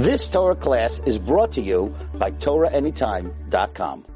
[0.00, 4.06] This Torah class is brought to you by TorahAnytime.com.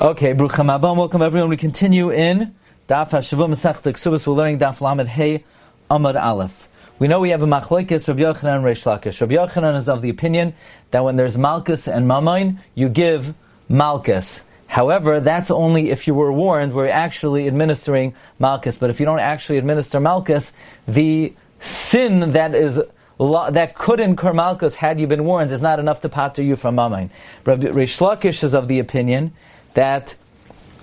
[0.00, 1.50] Okay, Brucham Abam, welcome everyone.
[1.50, 2.54] We continue in
[2.88, 4.26] Daf HaShavua Masech Ksubas.
[4.26, 5.44] We're learning Daf Lamed Hey
[5.90, 6.66] Amad Aleph.
[6.98, 9.20] We know we have a machlokes Rabbi Yochanan and Reish Lakish.
[9.20, 10.54] Rabbi Yochanan is of the opinion
[10.90, 13.34] that when there's malchus and mamain, you give
[13.68, 14.40] malchus.
[14.68, 16.72] However, that's only if you were warned.
[16.72, 20.54] We're actually administering malchus, but if you don't actually administer malchus,
[20.88, 22.80] the sin that is
[23.20, 26.76] that could incur malchus had you been warned is not enough to pater you from
[26.76, 27.10] mamain.
[27.44, 29.32] Rabbi Reish Lakish is of the opinion
[29.74, 30.16] that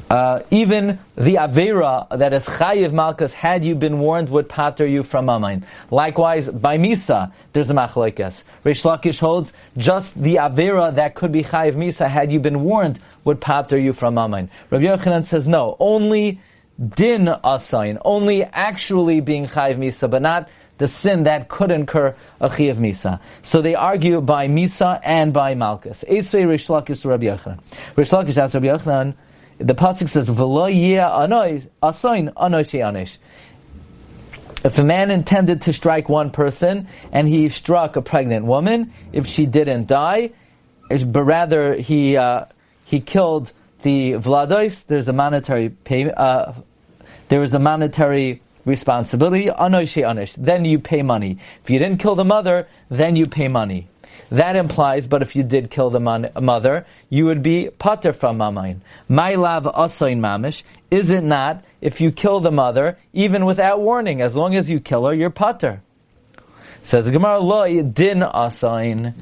[0.10, 5.04] uh, even the Avera that is Chayiv Malchus, had you been warned, would pater you
[5.04, 5.64] from Mamain.
[5.92, 8.44] Likewise, by Misa, there's a Machlekes.
[8.64, 13.00] Reish Lakish holds, just the Avera that could be Chayiv Misa, had you been warned,
[13.26, 14.50] would pater you from Mamain.
[14.70, 16.40] Rabbi Yochanan says, no, only
[16.80, 22.50] Din Asain, only actually being Chayiv Misa, but not the sin that could incur a
[22.50, 23.20] Chayiv Misa.
[23.44, 26.04] So they argue by Misa and by Malchus.
[26.08, 27.60] Esrei Lakish to Rabbi Yochanan.
[27.96, 29.16] Reish Lakish asks Rabbi Yochanan,
[29.60, 30.70] the pasuk says, "V'lo
[31.82, 33.18] asoin anish."
[34.64, 39.28] If a man intended to strike one person and he struck a pregnant woman, if
[39.28, 40.32] she didn't die,
[40.90, 42.46] but rather he uh,
[42.86, 46.18] he killed the vlados, there's a monetary payment.
[46.18, 46.54] uh,
[47.30, 49.50] there is a monetary responsibility.
[50.38, 51.38] Then you pay money.
[51.64, 53.88] If you didn't kill the mother, then you pay money.
[54.30, 58.40] That implies, but if you did kill the man, mother, you would be pater from
[58.40, 58.82] mamain.
[59.08, 60.64] My lav asoin mamish.
[60.92, 64.80] Is it not if you kill the mother, even without warning, as long as you
[64.80, 65.82] kill her, you're pater?
[66.84, 69.14] Says Gemara loy din asain.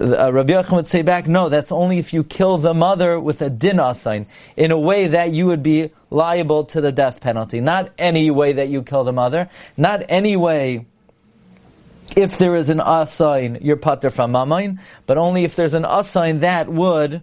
[0.00, 3.42] Uh, Rabbi Yochanan would say back, no, that's only if you kill the mother with
[3.42, 4.26] a din asain,
[4.56, 7.60] in a way that you would be liable to the death penalty.
[7.60, 10.86] Not any way that you kill the mother, not any way
[12.16, 16.40] if there is an asain, you're pater from mamain, but only if there's an asain
[16.40, 17.22] that would,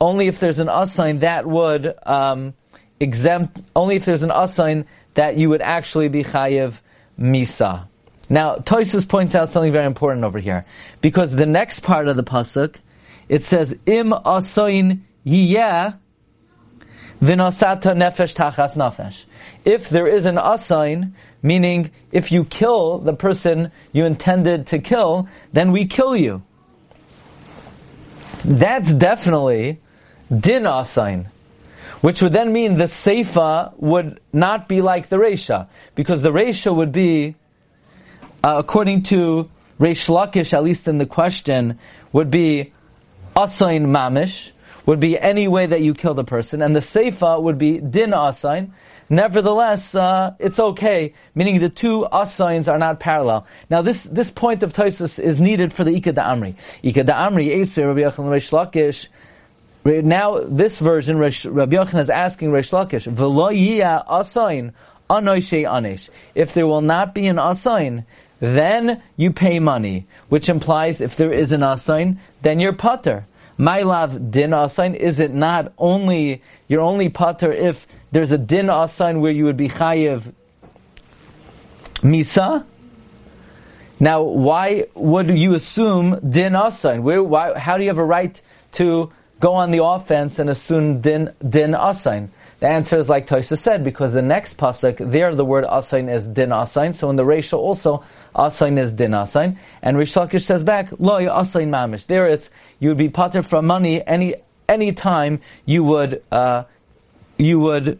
[0.00, 2.54] only if there's an asain that would um,
[2.98, 6.80] exempt, only if there's an asain that you would actually be chayiv
[7.18, 7.86] misa.
[8.28, 10.66] Now, Toisus points out something very important over here,
[11.00, 12.76] because the next part of the pasuk,
[13.28, 15.96] it says im asain yiyeh
[17.20, 19.24] Vinasata nefesh tachas nefesh.
[19.64, 25.28] If there is an asain, meaning if you kill the person you intended to kill,
[25.52, 26.42] then we kill you.
[28.44, 29.80] That's definitely
[30.30, 31.26] din asain.
[32.00, 36.74] Which would then mean the seifa would not be like the resha, because the resha
[36.74, 37.34] would be,
[38.42, 41.78] uh, according to Reish Lakish, at least in the question,
[42.12, 42.72] would be
[43.36, 44.49] asain mamish,
[44.86, 48.10] would be any way that you killed a person, and the seifa would be din
[48.10, 48.70] asain.
[49.12, 53.44] Nevertheless, uh, it's okay, meaning the two asains are not parallel.
[53.68, 56.54] Now, this, this point of Tosus is needed for the Ika da Amri.
[56.84, 59.08] Ika da Amri, Eser, Rabbi Yochanan, Reish Lakish.
[60.04, 64.72] Now, this version, Rabbi Yochanan is asking Reish Lakish, V'lo yiyah asain,
[65.10, 66.08] anoishe anish.
[66.36, 68.04] If there will not be an asain,
[68.38, 73.26] then you pay money, which implies if there is an asain, then you're putter.
[73.60, 78.68] My love din asain, is it not only, you're only pater if there's a din
[78.68, 80.32] asain where you would be chayiv
[81.96, 82.64] misa?
[84.00, 87.02] Now, why would you assume din asain?
[87.02, 88.40] Where, why, how do you have a right
[88.72, 92.30] to go on the offense and assume din, din asain?
[92.60, 96.26] The answer is like Toisa said, because the next pasuk, there the word asain is
[96.26, 98.04] din asain, so in the ratio also,
[98.34, 102.06] asain is din asain, and Reish Lakish says back, loy asain mamish.
[102.06, 104.34] There it's, you would be pater from money any,
[104.68, 106.64] any time you would, uh,
[107.38, 107.98] you would,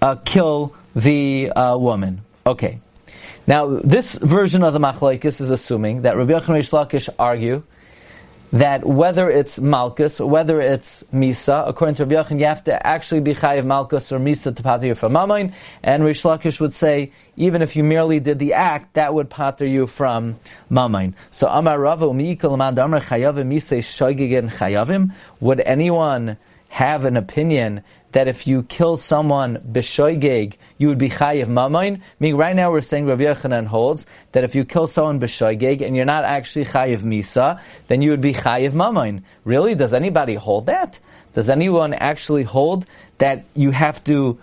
[0.00, 2.22] uh, kill the, uh, woman.
[2.46, 2.80] Okay.
[3.46, 7.62] Now, this version of the machlaikis is assuming that Rabbi Yochanan Reish Lakish argue
[8.54, 13.18] that whether it's Malkus whether it's Misa, according to Rabbi Yochanan, you have to actually
[13.18, 17.10] be Chayiv Malkus or Misa to pater you from Mamain, and Reish Lakish would say,
[17.36, 20.38] even if you merely did the act, that would pater you from
[20.70, 21.14] Mamain.
[21.32, 26.36] So Amar Rava Umikal Amar Chayavim Misa Shoigigen Chayavim, would anyone
[26.74, 32.00] have an opinion that if you kill someone b'shoigeg, you would be chayiv mamain.
[32.18, 35.94] Meaning, right now we're saying Rabbi Yochanan holds that if you kill someone b'shoigeg and
[35.94, 39.22] you're not actually chayiv misa, then you would be chayiv mamain.
[39.44, 39.76] Really?
[39.76, 40.98] Does anybody hold that?
[41.32, 42.86] Does anyone actually hold
[43.18, 44.40] that you have to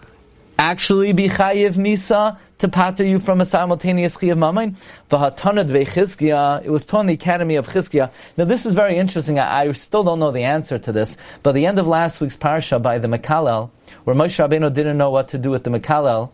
[0.62, 4.76] actually be chayiv misa to pater you from a simultaneous chayiv mamain.
[5.10, 8.12] V'hatanad ve'chizkia, it was taught in the Academy of Chizkia.
[8.38, 9.40] Now this is very interesting.
[9.40, 12.38] I, I, still don't know the answer to this, but the end of last week's
[12.38, 13.72] parsha by the Mekalel,
[14.04, 16.30] where Moshe Rabbeinu didn't know what to do with the Mekalel,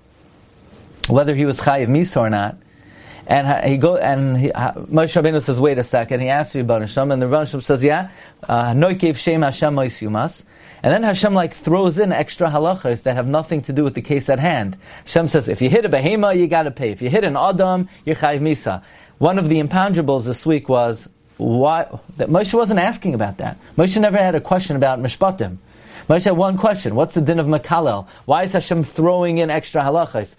[1.08, 2.58] whether he was chayiv misa or not,
[3.28, 6.20] And he go and he, Moshe Rabbeinu says, "Wait a second.
[6.20, 8.10] He asks Rebbeinu Hashem, and the Hashem says, "Yeah,
[8.50, 10.42] uh, gave Shem Hashem Yumas."
[10.84, 14.02] And then Hashem like throws in extra halachas that have nothing to do with the
[14.02, 14.78] case at hand.
[15.06, 16.92] Hashem says, if you hit a behema, you gotta pay.
[16.92, 18.84] If you hit an adam, you're chayiv misa.
[19.18, 21.08] One of the imponderables this week was
[21.38, 21.88] why
[22.18, 23.58] that Moshe wasn't asking about that.
[23.78, 25.58] Moshe never had a question about mishpatim.
[26.08, 28.08] Moshe had one question: What's the din of makalel?
[28.26, 30.36] Why is Hashem throwing in extra halachas?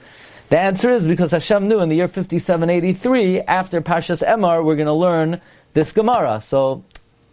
[0.48, 4.86] The answer is because Hashem knew in the year 5783, after Pashas Emor, we're going
[4.86, 5.40] to learn
[5.74, 6.40] this Gemara.
[6.40, 6.84] So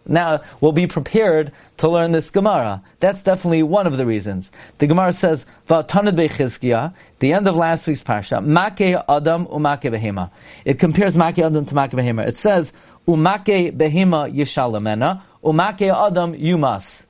[0.08, 2.82] now we'll be prepared to learn this Gemara.
[3.00, 4.50] That's definitely one of the reasons.
[4.78, 10.30] The Gemara says, V'atanad bechizkiya, the end of last week's parsha, Make Adam umake behema.
[10.64, 12.26] It compares Make Adam to Make behema.
[12.26, 12.72] It says,
[13.06, 17.04] Umake behema yishalamena, umake Adam yumas.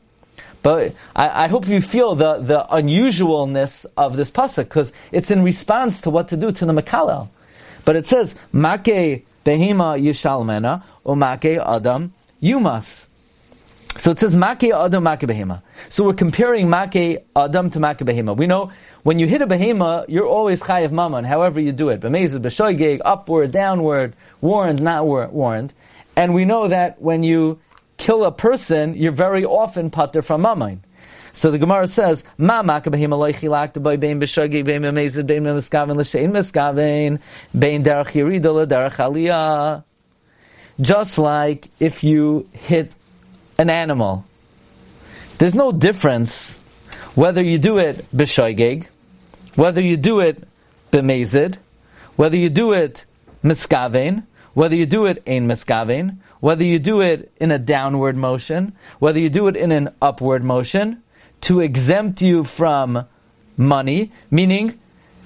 [0.62, 5.44] But I, I, hope you feel the, the unusualness of this pasuk because it's in
[5.44, 7.28] response to what to do to the Makalel.
[7.84, 13.06] But it says, Make behema yishalmena, umake Adam yumas.
[13.98, 15.62] So it says Make Adam Make Behema.
[15.88, 18.36] So we're comparing Make Adam to Make Behema.
[18.36, 18.70] We know
[19.06, 22.00] when you hit a behema, you're always chayiv mammon, however you do it.
[22.00, 25.72] B'mezid, b'shoigeg, upward, downward, warned, not warned.
[26.16, 27.60] And we know that when you
[27.98, 30.82] kill a person, you're very often pater from mammon.
[31.34, 36.32] So the Gemara says, "Ma makabehim aloichilak the bein b'shagi bein b'mezid bein b'miskaven l'shein
[36.32, 37.20] miskaven
[37.56, 39.84] bein derech yirida derech aliyah."
[40.80, 42.94] Just like if you hit
[43.58, 44.24] an animal,
[45.38, 46.58] there's no difference
[47.14, 48.86] whether you do it b'shoigeg,
[49.54, 50.46] whether you do it
[50.92, 51.56] b'mezid,
[52.16, 53.04] whether you do it
[53.42, 58.74] miskaven, whether you do it in miskaven, whether you do it in a downward motion,
[58.98, 61.02] whether you do it in an upward motion,
[61.40, 63.06] to exempt you from
[63.56, 64.78] money, meaning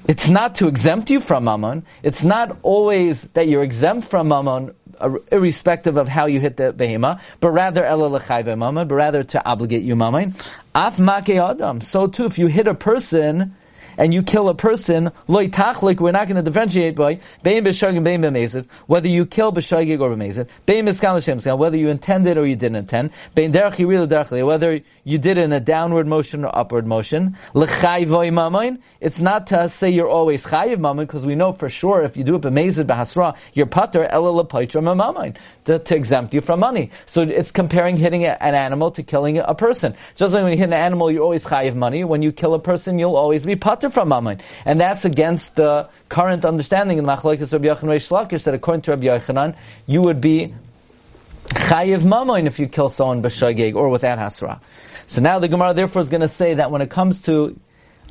[0.08, 1.84] it's not to exempt you from mammon.
[2.02, 6.72] It's not always that you're exempt from mammon, uh, irrespective of how you hit the
[6.72, 7.84] behema, but rather
[8.56, 10.34] mammon, but rather to obligate you mammon.
[10.74, 11.80] Af make adam.
[11.80, 13.56] So too, if you hit a person
[14.00, 18.02] and you kill a person, loy tachlik, we're not going to differentiate by bein b'shagim,
[18.02, 22.46] bein b'mezid, whether you kill b'shagig or b'mezid, bein miskal l'shem whether you intended or
[22.46, 26.46] you didn't intend, bein derech yiril derech whether you did it in a downward motion
[26.46, 31.34] or upward motion, l'chayvoy mamayin, it's not to say you're always chayiv mamayin, because we
[31.34, 35.36] know for sure if you do it b'mezid b'hasra, you're pater ela l'paitra mamayin,
[35.66, 36.90] to, to exempt you from money.
[37.04, 39.94] So it's comparing hitting an animal to killing a person.
[40.14, 42.02] Just like when you hit an animal, you're always chayiv money.
[42.02, 44.40] When you kill a person, you'll always be pater from Mammon.
[44.64, 48.92] And that's against the current understanding in Machlokes Rabbi Yochanan Reish Lakish that according to
[48.92, 49.56] Rabbi Yochanan,
[49.86, 50.54] you would be
[51.46, 54.60] chayiv Mammon if you kill someone b'shageg or without hasra.
[55.06, 57.58] So now the Gemara therefore is going to say that when it comes to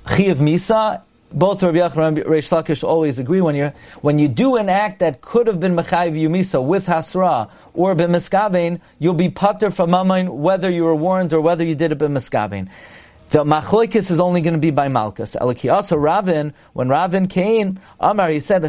[0.05, 3.71] chayiv misa, both Rabbi Yochanan and Reish Lakish always agree when you
[4.01, 8.81] when you do an act that could have been mechayiv yumisa with hasra or b'miskavein,
[8.97, 12.69] you'll be pater from mammon whether you were warned or whether you did it b'miskavein.
[13.29, 15.35] The machloikis is only going to be by Malkus.
[15.71, 18.63] Also Ravin, when Ravin came, Amar, he said,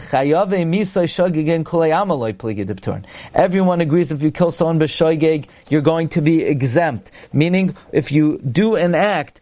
[3.35, 7.11] Everyone agrees if you kill someone b'shoigeg, you're going to be exempt.
[7.33, 9.41] Meaning, if you do an act,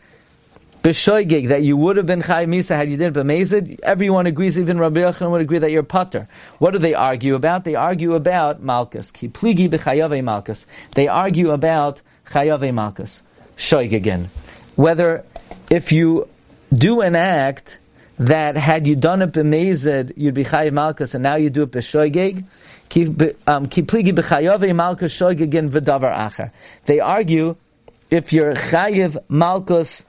[0.84, 4.78] b'shoigeg, that you would have been chay misa had you did b'mezid, everyone agrees, even
[4.78, 6.28] Rabbi Yochanan would agree that you're putter.
[6.58, 7.64] What do they argue about?
[7.64, 9.12] They argue about Malkus.
[9.12, 10.64] Ki pligi b'chayave Malkus.
[10.94, 13.22] They argue about chayave Malkus.
[13.56, 14.28] Shoigegin
[14.78, 15.24] whether
[15.70, 16.28] if you
[16.72, 17.78] do an act
[18.16, 21.72] that had you done it b'mezid, you'd be chayiv malchus, and now you do it
[21.72, 22.44] b'shoigeg,
[22.88, 23.06] ki
[23.48, 26.52] um, malchus shoigegin v'davar acher.
[26.84, 27.56] They argue,
[28.08, 30.04] if you're chayiv malchus,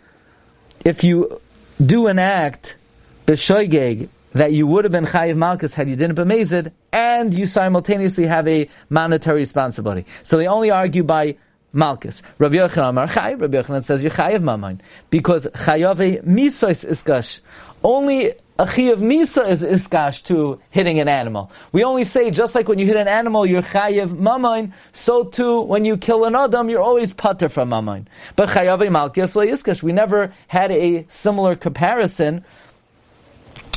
[0.85, 1.41] if you
[1.83, 2.77] do an act
[3.25, 7.47] b'shoigeg, that you would have been chayiv malchus had you done it b'mezid, and you
[7.47, 10.05] simultaneously have a monetary responsibility.
[10.21, 11.37] So they only argue by
[11.71, 12.21] Malchus.
[12.37, 14.79] Rabbi Yochanan Amar Chay, Rabbi Yochanan says you chayiv mamain.
[15.09, 17.39] Because chayave misois iskash.
[17.83, 21.51] Only a chayiv misa is iskash to hitting an animal.
[21.71, 25.61] We only say, just like when you hit an animal, you're chayiv mamain, so too,
[25.61, 28.07] when you kill an adam, you're always pater from mamain.
[28.35, 29.83] But chayave malchus iskash.
[29.83, 32.43] We never had a similar comparison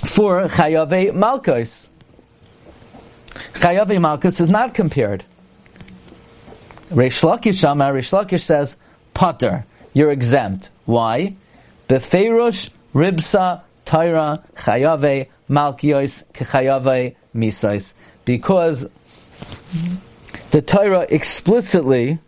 [0.07, 1.91] for chayave malchus.
[3.55, 5.25] Chayave malchus is not compared.
[6.93, 8.77] Reish Lakish Reish Lakish says,
[9.15, 10.69] Potter, you're exempt.
[10.85, 11.37] Why?
[11.89, 17.95] Befeirush ribsa taira chayave malkios kechayave misais.
[18.27, 18.87] Because
[20.51, 22.19] the Torah explicitly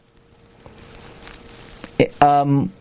[2.23, 2.73] um,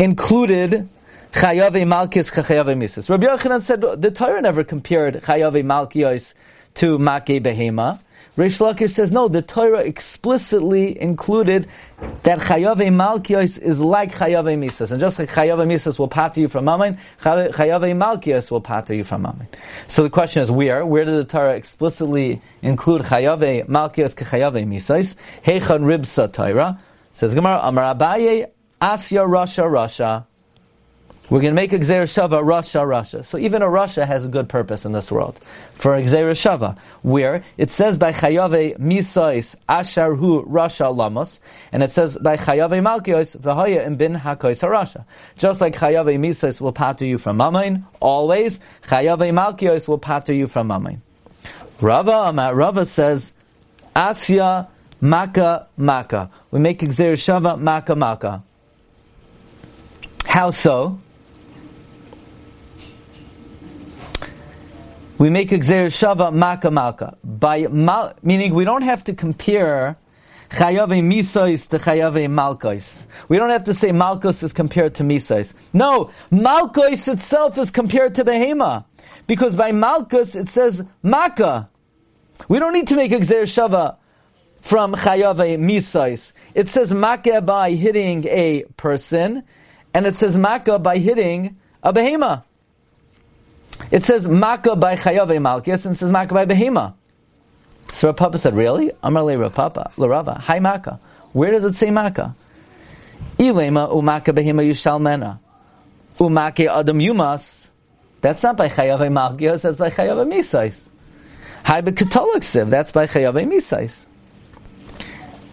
[0.00, 0.88] included
[1.32, 3.08] chayave malkios kechayave misais.
[3.08, 6.34] Rabbi Yochanan said the Torah never compared chayave malkios
[6.74, 8.00] to Make Behema.
[8.38, 11.66] Reish Lakish says, no, the Torah explicitly included
[12.22, 14.92] that Chayave Malkios is like Chayave Misas.
[14.92, 17.52] And just like Chayave Misas will pater you from Mammon, Chayave
[17.96, 19.48] Malkios will pater you from Mammon.
[19.88, 20.86] So the question is, where?
[20.86, 25.16] Where did the Torah explicitly include Chayave Malkios ke Chayave Misas?
[25.44, 26.80] Heichan Ribsa Torah.
[27.10, 28.46] Says Gemara, Amar Abaye,
[28.80, 30.26] Asya Rasha Rasha.
[31.30, 33.22] We're going to make a Gzeir Shava Rasha Rasha.
[33.22, 35.38] So even a Rasha has a good purpose in this world.
[35.74, 41.38] For a Gzeir Shava, where it says by Chayave Misais Ashar Hu Rasha Lamos,
[41.70, 45.04] and it says by Chayave Malkios V'haya im bin HaKois HaRasha.
[45.36, 50.46] Just like Chayave Misais will pater you from Mamain, always, Chayave Malkios will pater you
[50.46, 51.00] from Mamain.
[51.82, 53.34] Rava, Rava says,
[53.94, 54.66] Asya
[55.02, 56.30] Maka Maka.
[56.50, 58.42] We make Gzeir Shava Maka Maka.
[60.24, 61.00] How so?
[65.18, 67.16] We make a gzer shava maka maka.
[67.24, 67.66] By
[68.22, 69.96] meaning we don't have to compare
[70.50, 73.06] chayave misois to chayave malkois.
[73.28, 75.54] We don't have to say malkos is compared to misois.
[75.72, 78.84] No, malkois itself is compared to behema.
[79.26, 81.68] Because by malkos it says maka.
[82.48, 83.96] We don't need to make a gzer shava
[84.60, 86.32] from chayave misois.
[86.54, 89.42] It says maka by hitting a person,
[89.92, 92.44] and it says maka by hitting a behema.
[93.90, 96.94] It says Maka by Chayave Malkias and it says Maka by Behema.
[97.94, 98.92] So Papa said, really?
[99.02, 101.00] Amar le Rapapa, Larava, Hi Maka.
[101.32, 102.34] Where does it say Maka?
[103.38, 105.38] Ilema umaka behema yushalmena.
[106.18, 107.68] Umake adam yumas.
[108.20, 110.88] That's not by Chayave Malkias, that's by Chayave Misais.
[111.64, 114.06] Hi bekatoliksiv, that's by Chayave Misais.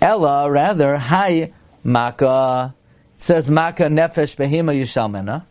[0.01, 1.53] Ella, rather, Hi
[1.83, 2.73] Maka.
[3.15, 5.43] It says Maka nefesh behema yushalmena.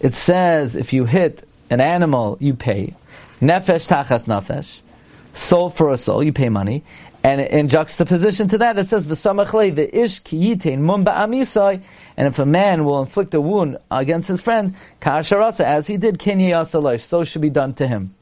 [0.00, 2.94] It says if you hit an animal, you pay.
[3.40, 4.80] Nefesh tachas nefesh.
[5.34, 6.84] Soul for a soul, you pay money.
[7.22, 11.82] And in juxtaposition to that, it says, "V'samachle ve'ish kiyitain mum ba'amisai."
[12.16, 16.18] And if a man will inflict a wound against his friend, kasharasa, as he did,
[16.18, 18.14] kinyasalosh, so should be done to him.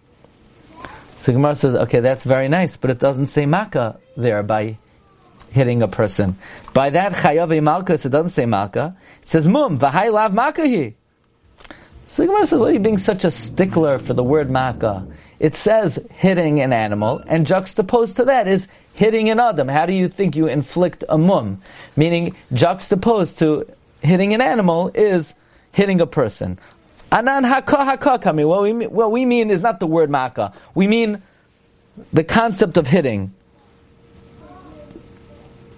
[1.18, 4.78] So Gemara says, okay, that's very nice, but it doesn't say maka there by
[5.50, 6.36] hitting a person.
[6.72, 8.96] By that chayav malkas, it doesn't say maka.
[9.22, 10.94] It says mum v'hai lav makahi.
[12.08, 15.06] So the Gemara says, why are you being such a stickler for the word makkah?
[15.38, 19.68] It says hitting an animal, and juxtaposed to that is hitting an adam.
[19.68, 21.60] How do you think you inflict a mum?
[21.96, 23.66] Meaning, juxtaposed to
[24.02, 25.34] hitting an animal is
[25.70, 26.58] hitting a person.
[27.12, 28.44] Anan haka haka kami.
[28.44, 30.54] What we mean, what we mean is not the word makkah.
[30.74, 31.22] We mean
[32.12, 33.32] the concept of hitting.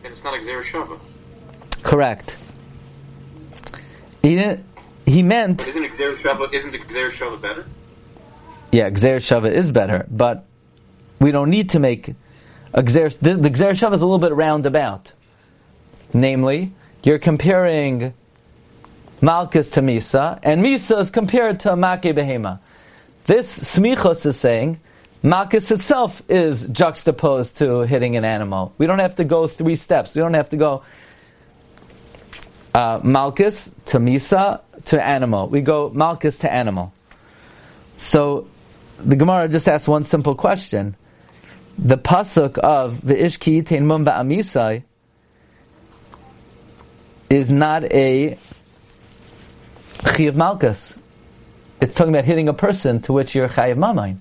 [0.05, 0.99] And it's not a Shava.
[1.83, 2.39] Correct.
[4.23, 4.65] He didn't,
[5.11, 5.67] he meant.
[5.67, 7.67] Isn't Gzeir Shava, isn't the Gzeir Shava better?
[8.73, 10.47] Yeah, Gzeir Shava is better, but
[11.19, 12.15] we don't need to make
[12.73, 13.17] a Gzeir.
[13.19, 15.13] The, the Gzeir Shava is a little bit roundabout.
[16.13, 18.15] Namely, you're comparing
[19.21, 22.61] Malchus to Misa, and Misa is compared to Make Behema.
[23.25, 24.81] This Smichos is saying
[25.23, 28.73] Malchus itself is juxtaposed to hitting an animal.
[28.79, 30.15] We don't have to go three steps.
[30.15, 30.83] We don't have to go
[32.75, 35.49] uh, Malchus to Misa to animal.
[35.49, 36.93] We go Malchus to animal.
[37.97, 38.47] So
[38.99, 40.97] the Gemara just asks one simple question.
[41.79, 44.83] The pasuk of the Ishki Yitain Mum Amisai
[47.31, 48.37] is not a
[49.99, 50.97] Chiyav Malchus.
[51.81, 54.19] It's talking about hitting a person to which you're Chayav Mamain.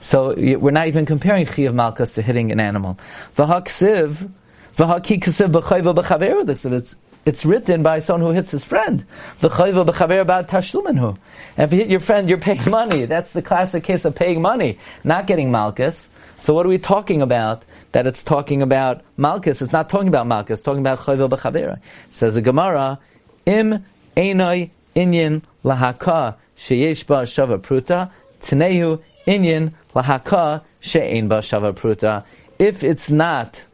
[0.00, 2.98] So we're not even comparing Chiyav Malchus to hitting an animal.
[3.36, 4.30] V'haksiv,
[4.76, 6.48] v'haki kasiv b'chayva b'chaver.
[6.48, 6.96] It's
[7.30, 9.06] it's written by someone who hits his friend.
[9.38, 11.16] The b'chaver.
[11.56, 13.04] And if you hit your friend, you're paying money.
[13.04, 16.10] That's the classic case of paying money, not getting malchus.
[16.38, 17.64] So what are we talking about?
[17.92, 19.62] That it's talking about malchus.
[19.62, 20.58] It's not talking about malchus.
[20.58, 21.78] It's talking about chayva b'chaver.
[22.10, 22.98] Says the Gemara,
[23.46, 23.84] im
[24.16, 28.10] enoi inyan lahaka sheyesh ba shava pruta
[28.40, 32.24] tnehu inyan lahaka she'ein ba shava pruta.
[32.58, 33.64] If it's not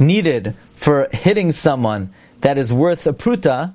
[0.00, 2.12] needed for hitting someone
[2.42, 3.72] that is worth a pruta,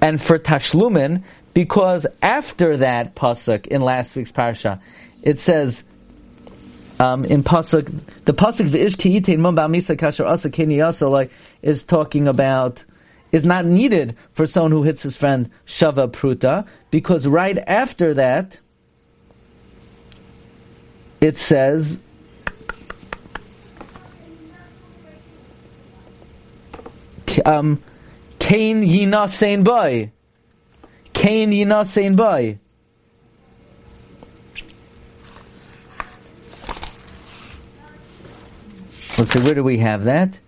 [0.00, 1.22] and for tashlumin,
[1.54, 4.80] because after that pasuk in last week's parsha,
[5.22, 5.84] it says
[6.98, 7.86] um, in pasuk
[8.24, 11.30] the pasuk the ish kiyitin mum misa kasher asa keni
[11.62, 12.84] is talking about
[13.30, 18.58] is not needed for someone who hits his friend shava pruta because right after that
[21.20, 22.00] it says
[27.44, 27.82] um,
[28.38, 30.12] Cain Yinasein Bay.
[31.12, 32.58] Cain Yinasein Bay.
[39.18, 40.38] Let's see, where do we have that?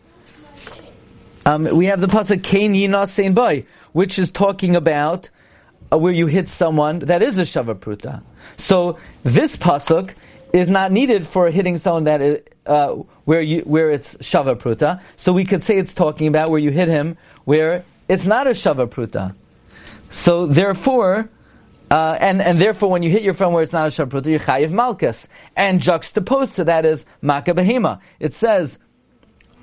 [1.47, 5.29] Um, we have the pasuk Cain Yinasein Bay, which is talking about
[5.93, 8.23] uh, where you hit someone that is a Shavapruta.
[8.57, 10.15] So this pasuk
[10.55, 12.91] is not needed for hitting someone that is, uh,
[13.25, 15.03] where you where it's Shava Pruta.
[15.17, 18.51] So we could say it's talking about where you hit him where it's not a
[18.51, 19.35] Shava Pruta.
[20.11, 21.29] So therefore,
[21.91, 24.39] uh, and, and therefore, when you hit your friend where it's not a shabruta, you're
[24.39, 25.29] chayiv malchus.
[25.57, 28.01] And juxtaposed to that is maka behema.
[28.21, 28.79] It says,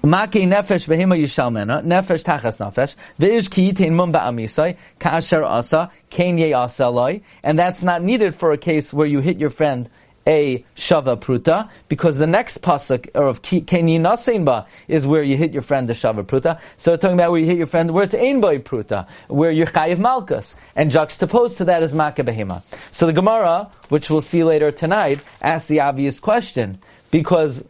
[0.03, 6.37] Maki nefesh behema yishalmena, nefesh tachas nefesh, ve'ish ki yitain mum ba'amisai, ka'asher asa, kain
[6.37, 9.89] ye asaloi, and that's not needed for a case where you hit your friend
[10.27, 15.51] a shava pruta, because the next pasuk or of kenyi naseinba is where you hit
[15.51, 16.59] your friend a shava pruta.
[16.77, 19.97] So talking about where you hit your friend where it's einboy pruta, where you're chayiv
[19.97, 22.61] malchus, and juxtaposed to that is maka behema.
[22.91, 27.63] So the Gemara, which we'll see later tonight, asks the obvious question because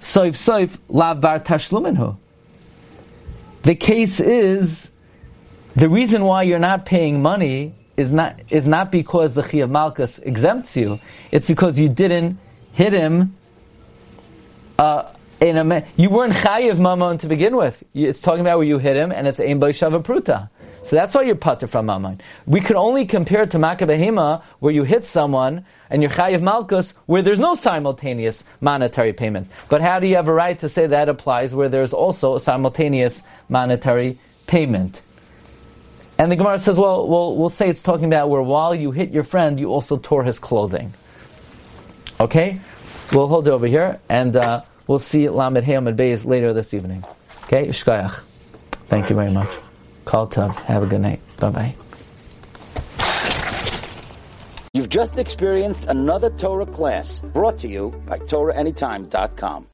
[0.00, 2.16] soif soif lav bar tashluminhu.
[3.62, 4.92] The case is
[5.74, 10.22] the reason why you're not paying money is not is not because the Chiyav Malkus
[10.22, 11.00] exempts you.
[11.30, 12.38] It's because you didn't
[12.72, 13.36] hit him.
[14.78, 15.10] Uh,
[15.40, 17.82] in a, you weren't chayiv mamon to begin with.
[17.94, 20.48] It's talking about where you hit him, and it's ein shava pruta.
[20.84, 22.20] So that's why you're putter from mamon.
[22.46, 26.92] We could only compare it to makabehema, where you hit someone, and you're chayiv malkus,
[27.06, 29.50] where there's no simultaneous monetary payment.
[29.68, 32.40] But how do you have a right to say that applies where there's also a
[32.40, 35.02] simultaneous monetary payment?
[36.18, 39.10] And the Gemara says, well, well, we'll say it's talking about where while you hit
[39.10, 40.94] your friend, you also tore his clothing.
[42.18, 42.60] Okay?
[43.12, 47.04] We'll hold it over here, and uh, we'll see Lamed Hayom Beis later this evening.
[47.44, 47.68] Okay?
[47.68, 48.20] Shkayach.
[48.88, 49.50] Thank you very much.
[50.04, 50.54] Call Tub.
[50.54, 51.20] Have a good night.
[51.38, 51.74] Bye bye.
[54.72, 59.64] You've just experienced another Torah class brought to you by TorahAnytime.com.